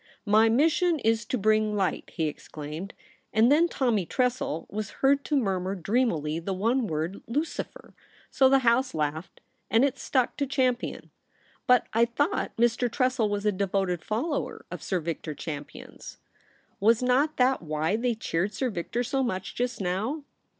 "My 0.39 0.49
mission 0.49 0.97
is 0.97 1.25
to 1.25 1.37
bring 1.37 1.75
light," 1.75 2.09
he 2.13 2.25
exclaimed, 2.25 2.95
and 3.31 3.51
then 3.51 3.67
Tommy 3.67 4.03
Tressel 4.03 4.65
was 4.67 4.89
heard 5.05 5.23
to 5.25 5.37
murmur 5.37 5.75
dreamily 5.75 6.39
the 6.39 6.55
one 6.55 6.87
word" 6.87 7.21
Lucifer!" 7.27 7.93
So 8.31 8.49
the 8.49 8.65
House 8.65 8.95
laughed, 8.95 9.41
and 9.69 9.85
it 9.85 9.99
stuck 9.99 10.37
to 10.37 10.47
Champion.'' 10.47 11.11
But 11.67 11.85
I 11.93 12.05
thought 12.05 12.57
Mr. 12.57 12.91
Tressel 12.91 13.29
was 13.29 13.45
a 13.45 13.51
devoted 13.51 14.03
follower 14.03 14.65
of 14.71 14.81
Sir 14.81 14.99
Victor 14.99 15.35
Champion's? 15.35 16.17
Was 16.79 17.03
not 17.03 17.37
that 17.37 17.61
why 17.61 17.95
they 17.95 18.15
cheered 18.15 18.55
Sir 18.55 18.71
Victor 18.71 19.03
so 19.03 19.21
much 19.21 19.53
just 19.53 19.79
now 19.79 20.23